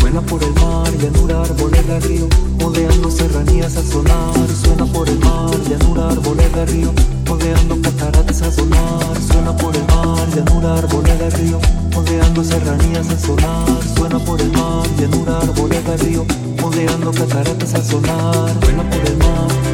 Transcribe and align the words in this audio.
Suena 0.00 0.20
por 0.20 0.42
el 0.42 0.52
mar, 0.54 0.92
llanura, 0.98 1.42
arboleda, 1.42 1.98
río, 2.00 2.28
moldeando 2.60 3.10
serranías 3.10 3.76
a 3.76 3.82
sonar. 3.82 4.48
Suena 4.48 4.86
por 4.86 5.08
el 5.08 5.18
mar, 5.18 5.50
llanura, 5.68 6.08
arboleda, 6.08 6.64
río, 6.64 6.92
moldeando 7.28 7.80
cataratas 7.82 8.42
a 8.42 8.52
sonar. 8.52 9.16
Suena 9.30 9.56
por 9.56 9.76
el 9.76 9.86
mar, 9.86 10.28
llanura, 10.34 10.74
arboleda, 10.74 11.30
río, 11.30 11.60
moldeando 11.92 12.44
serranías 12.44 13.08
a 13.10 13.18
sonar. 13.18 13.82
Suena 13.96 14.18
por 14.18 14.40
el 14.40 14.52
mar, 14.52 14.86
llanura, 14.98 15.38
arboleda, 15.38 15.96
río, 15.96 16.24
moldeando 16.60 17.12
cataratas 17.12 17.74
a 17.74 17.82
sonar. 17.84 18.54
Suena 18.64 18.90
por 18.90 19.06
el 19.06 19.16
mar. 19.18 19.65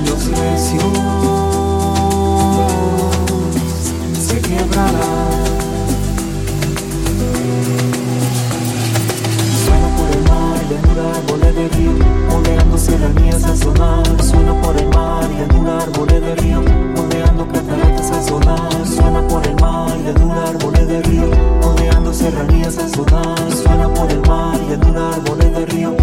Los 0.00 0.26
recios 0.26 0.84
se 4.18 4.40
quebrarán. 4.40 4.94
Suena 9.64 9.88
por 9.96 10.08
el 10.16 10.22
mar, 10.28 10.60
llanura, 10.70 11.04
árboles 11.16 11.54
de 11.54 11.68
río, 11.68 11.92
moldeando 12.30 12.78
serranías 12.78 13.44
a 13.44 13.56
sonar. 13.56 14.22
Suena 14.22 14.60
por 14.62 14.76
el 14.76 14.88
mar, 14.88 15.28
llanura, 15.30 15.78
árboles 15.82 16.20
de 16.20 16.34
río, 16.36 16.62
moldeando 16.96 17.48
cataratas 17.48 18.10
a 18.10 18.22
sonar. 18.22 18.86
Suena 18.86 19.26
por 19.28 19.46
el 19.46 19.54
mar, 19.60 19.96
llanura, 20.04 20.48
árboles 20.48 20.88
de 20.88 21.02
río, 21.02 21.30
moldeando 21.62 22.12
serranías 22.12 22.78
a 22.78 22.88
sonar. 22.88 23.52
Suena 23.52 23.88
por 23.94 24.10
el 24.10 24.20
mar, 24.22 24.58
llanura, 24.68 25.10
árboles 25.14 25.52
de 25.52 25.66
río, 25.66 25.96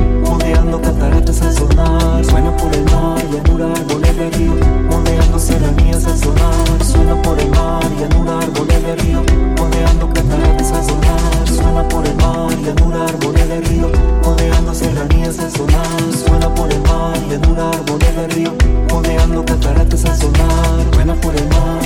moldeando 0.51 0.81
cataratas 0.81 1.41
a 1.41 1.51
sonar. 1.53 2.25
Suena 2.25 2.55
por 2.57 2.73
el 2.75 2.83
mar, 2.85 3.23
llanura, 3.31 3.67
árboles 3.73 4.17
de 4.17 4.29
río, 4.31 4.55
moldeando 4.89 5.39
serranías 5.39 6.05
a 6.05 6.17
sonar. 6.17 6.83
Suena 6.83 7.21
por 7.21 7.39
el 7.39 7.49
mar, 7.51 7.83
llanura, 7.97 8.39
árboles 8.39 8.83
de 8.83 8.95
río, 8.97 9.23
moldeando 9.57 10.09
cataratas 10.13 10.71
a 10.71 10.83
sonar. 10.83 11.47
Suena 11.47 11.87
por 11.87 12.05
el 12.05 12.15
mar, 12.15 12.51
llanura, 12.65 13.05
árboles 13.05 13.47
de 13.47 13.61
río, 13.61 13.91
moldeando 14.23 14.73
serranías 14.73 15.39
a 15.39 15.49
sonar. 15.49 16.01
Suena 16.25 16.53
por 16.53 16.71
el 16.71 16.81
mar, 16.81 17.17
llanura, 17.29 17.69
árboles 17.69 18.15
de 18.15 18.27
río, 18.27 18.53
moldeando 18.89 19.45
cataratas 19.45 20.05
a 20.05 20.15
sonar. 20.17 20.93
Suena 20.93 21.15
por 21.15 21.35
el 21.35 21.47
mar. 21.47 21.81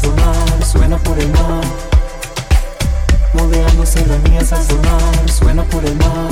Sonar, 0.00 0.64
suena 0.64 0.96
por 0.98 1.18
el 1.18 1.30
mar. 1.32 1.97
Serranías 3.88 4.52
a 4.52 4.62
sonar. 4.62 5.30
Suena 5.30 5.64
por 5.64 5.82
el 5.82 5.96
mar. 5.96 6.30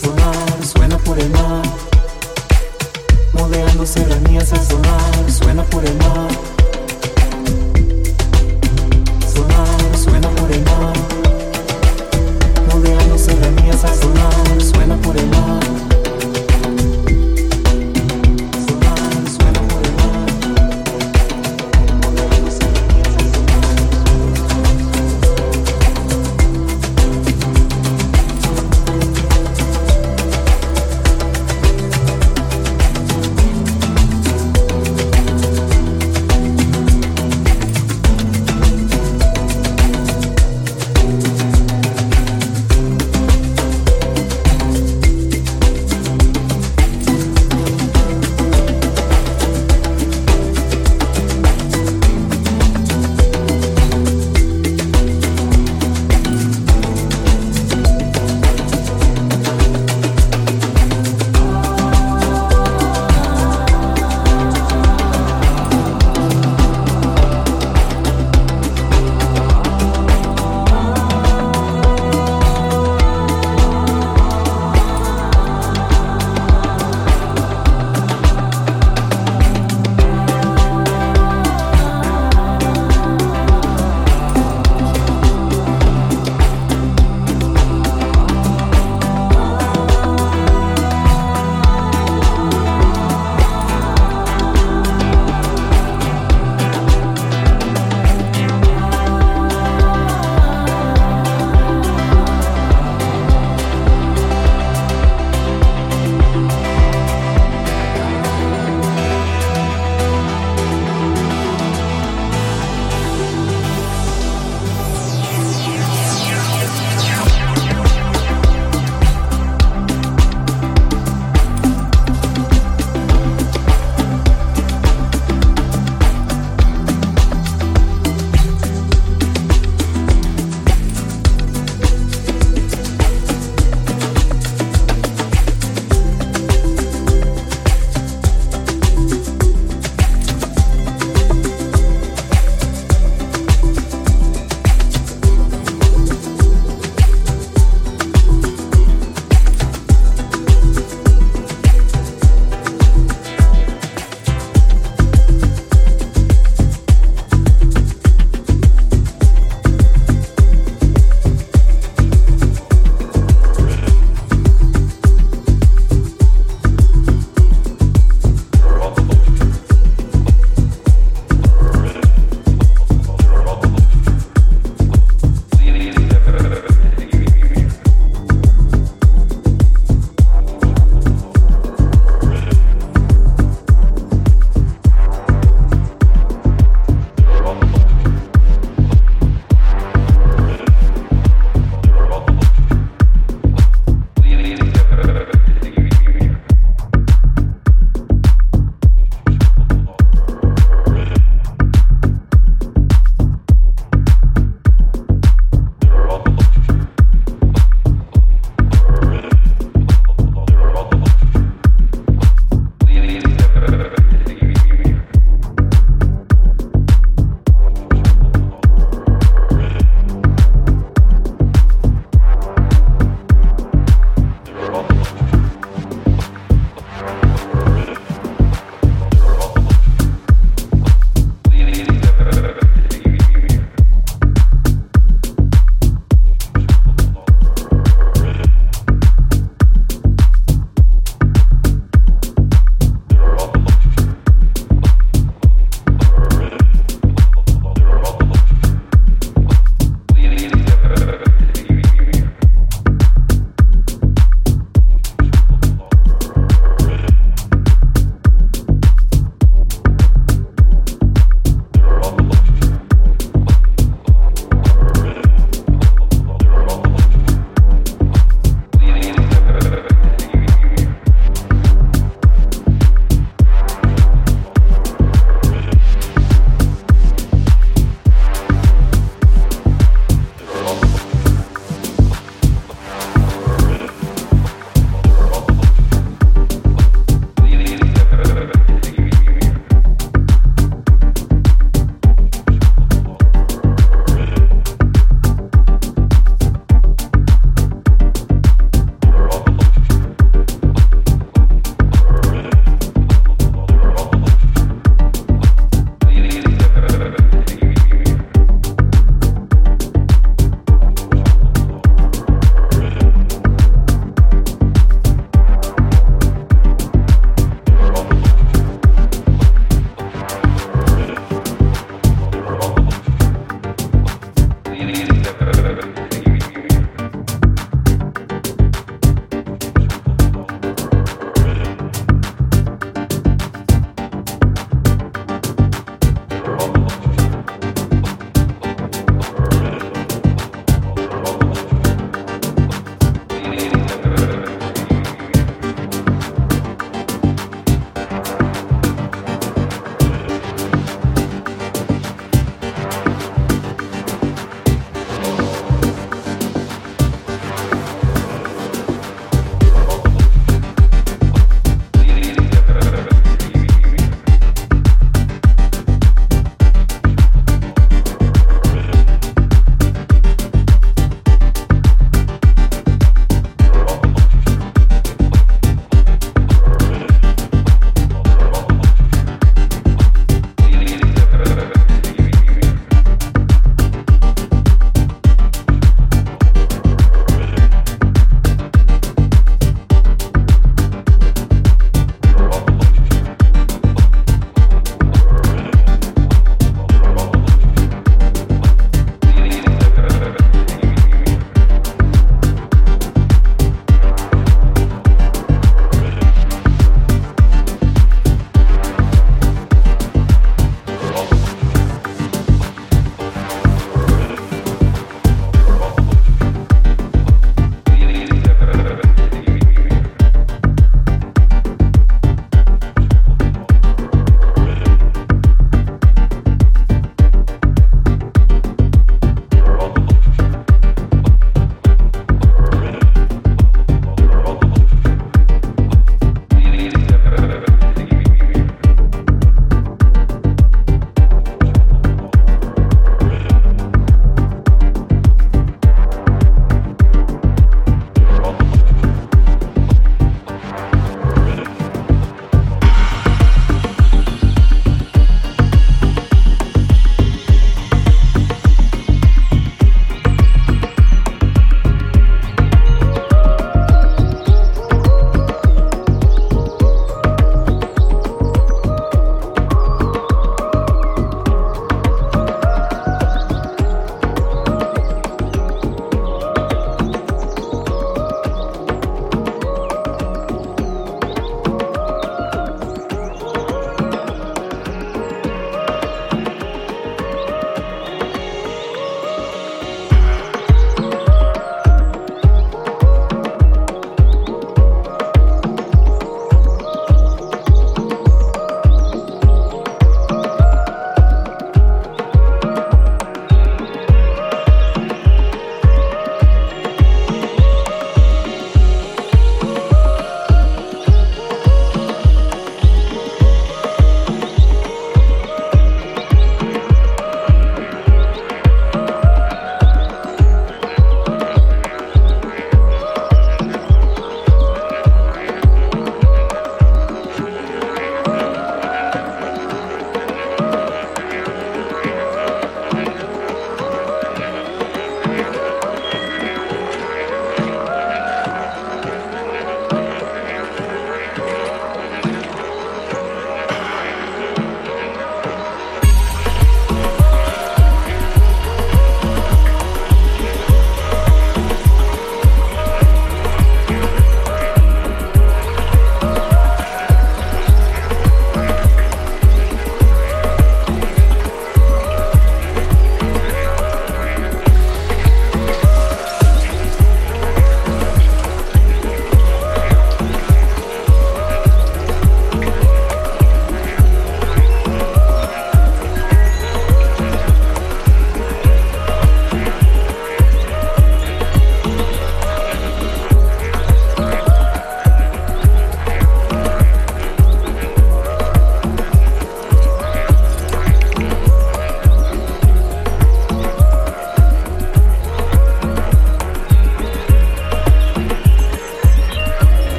Sonar, 0.00 0.64
suena 0.64 0.96
por 0.98 1.18
el 1.18 1.28
mar. 1.28 1.45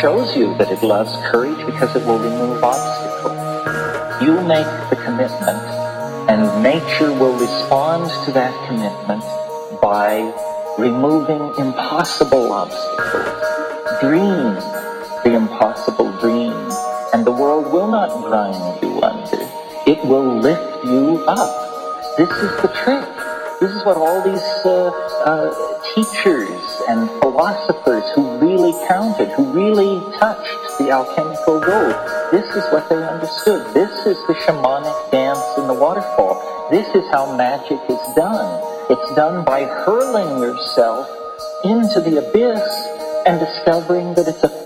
Shows 0.00 0.36
you 0.36 0.54
that 0.58 0.70
it 0.70 0.82
loves 0.82 1.10
courage 1.30 1.58
because 1.66 1.94
it 1.96 2.06
will 2.06 2.18
remove 2.18 2.62
obstacles. 2.62 4.22
You 4.22 4.40
make 4.46 4.66
the 4.90 4.96
commitment 5.04 5.58
and 6.30 6.62
nature 6.62 7.12
will 7.12 7.36
respond 7.38 8.10
to 8.24 8.32
that 8.32 8.54
commitment 8.68 9.24
by 9.82 10.22
removing 10.78 11.42
impossible 11.58 12.52
obstacles. 12.52 13.42
Dream 14.00 14.54
the 15.24 15.34
impossible 15.34 16.12
dream 16.20 16.54
and 17.12 17.26
the 17.26 17.32
world 17.32 17.72
will 17.72 17.88
not 17.88 18.10
grind 18.22 18.82
you 18.82 19.00
under. 19.02 19.42
It 19.90 20.04
will 20.04 20.38
lift 20.38 20.84
you 20.84 21.24
up. 21.26 22.16
This 22.16 22.30
is 22.30 22.62
the 22.62 22.68
trick. 22.84 23.04
This 23.60 23.72
is 23.72 23.84
what 23.84 23.96
all 23.96 24.22
these 24.22 24.48
uh, 24.64 24.90
uh, 25.26 25.78
teachers 25.94 26.82
and 26.88 27.10
philosophers 27.20 28.04
who 28.14 28.37
who 29.36 29.52
really 29.52 30.00
touched 30.18 30.78
the 30.78 30.90
alchemical 30.90 31.60
gold, 31.60 31.94
this 32.30 32.46
is 32.54 32.64
what 32.72 32.88
they 32.88 32.96
understood. 32.96 33.64
This 33.74 33.90
is 34.06 34.16
the 34.26 34.34
shamanic 34.44 35.10
dance 35.10 35.44
in 35.56 35.66
the 35.66 35.74
waterfall. 35.74 36.68
This 36.70 36.86
is 36.94 37.04
how 37.10 37.36
magic 37.36 37.80
is 37.88 38.14
done. 38.14 38.62
It's 38.90 39.14
done 39.14 39.44
by 39.44 39.64
hurling 39.64 40.42
yourself 40.42 41.08
into 41.64 42.00
the 42.00 42.18
abyss 42.18 42.62
and 43.26 43.40
discovering 43.40 44.14
that 44.14 44.28
it's 44.28 44.44
a 44.44 44.57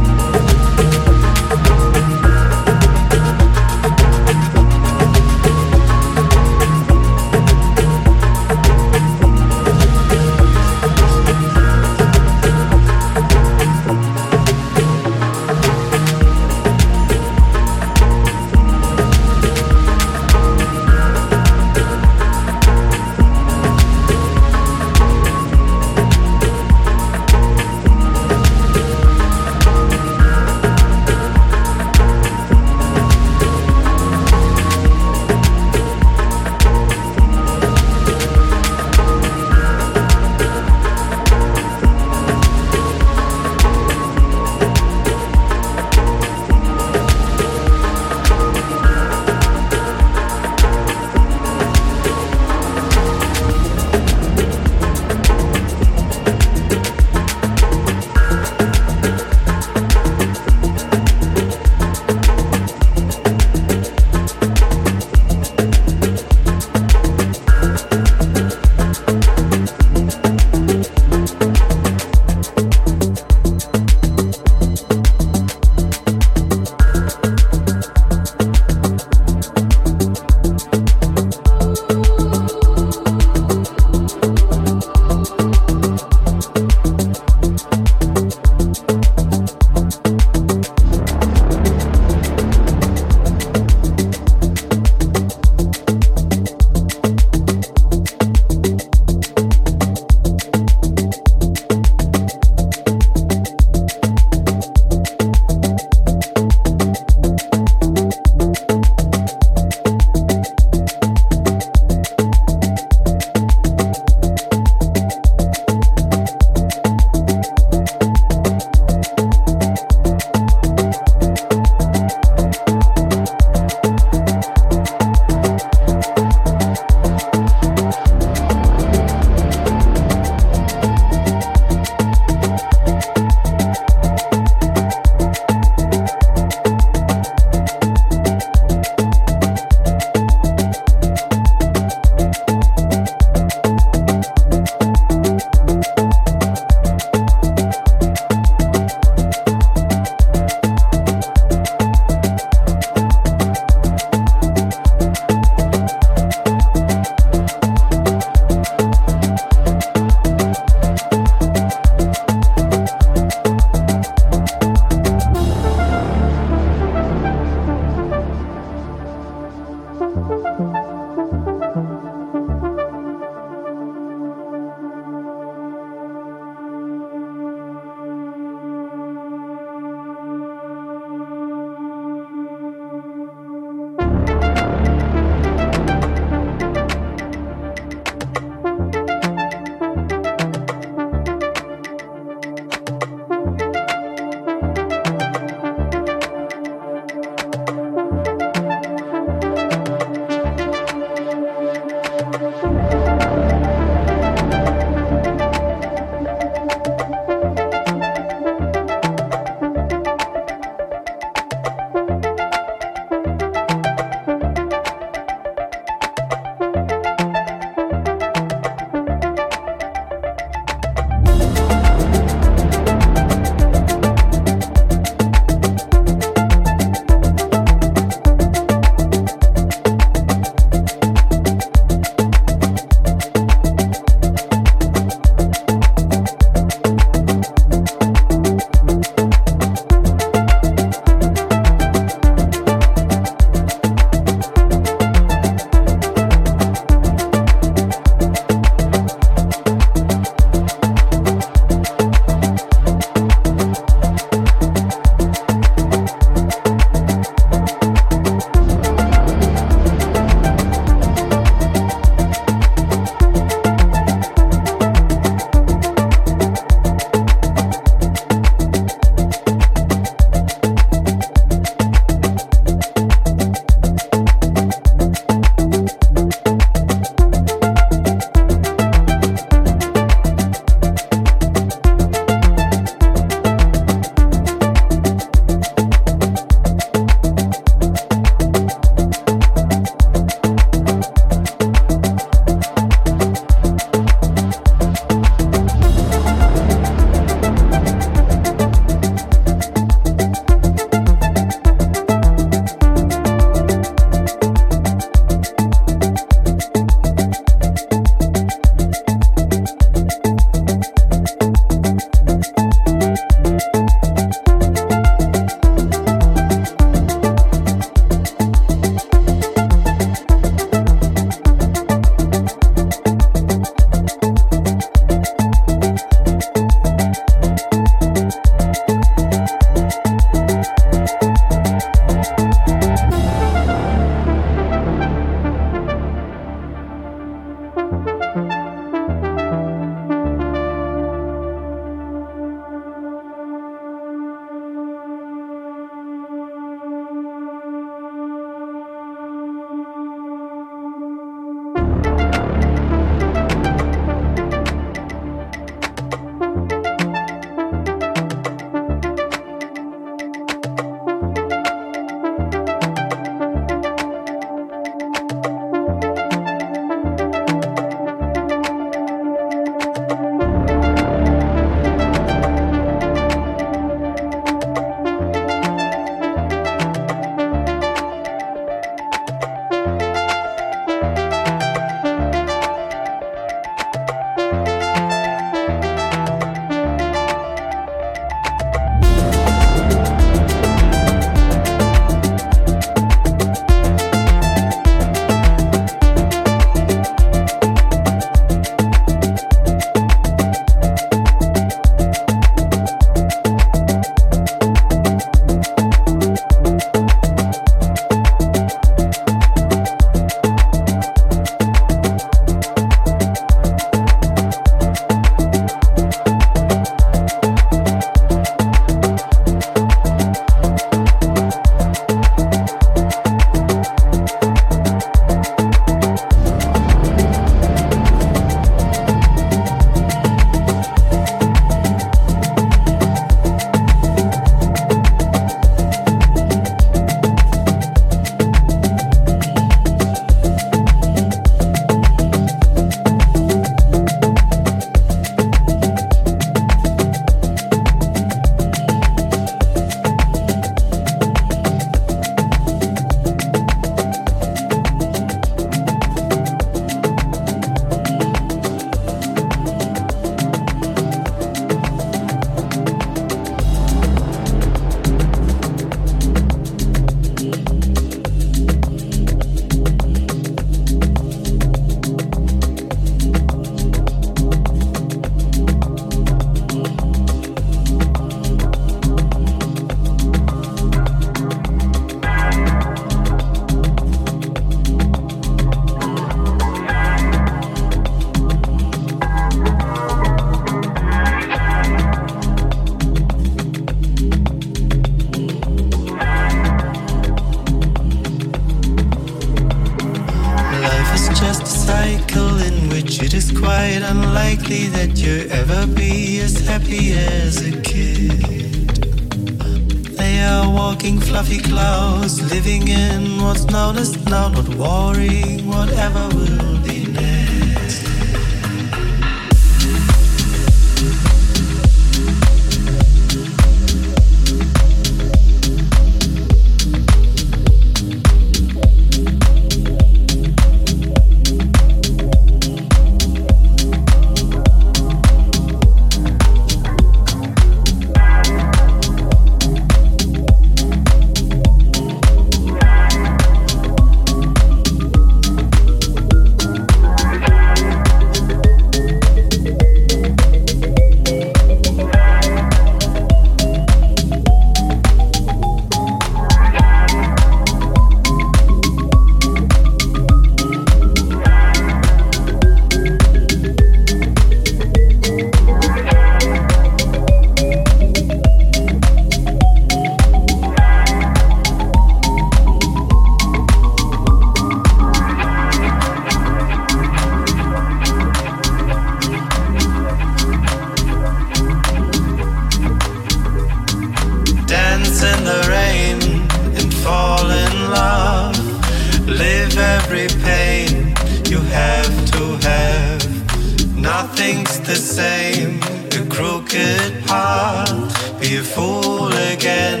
claim 595.36 595.80
the 596.14 596.22
crooked 596.34 597.12
path. 597.26 598.40
Be 598.40 598.56
a 598.56 598.62
fool 598.62 599.30
again 599.52 600.00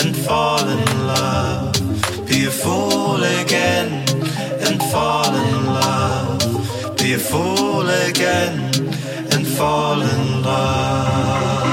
and 0.00 0.10
fall 0.26 0.66
in 0.76 0.90
love. 1.06 1.74
Be 2.28 2.38
a 2.46 2.50
fool 2.50 3.22
again 3.42 3.88
and 4.66 4.76
fall 4.92 5.32
in 5.44 5.54
love. 5.80 6.96
Be 6.98 7.14
a 7.14 7.22
fool 7.30 7.88
again 8.08 8.54
and 9.32 9.46
fall 9.46 10.00
in 10.02 10.42
love. 10.42 11.67